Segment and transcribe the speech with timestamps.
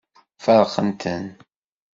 [0.43, 1.25] Feṛqent-ten.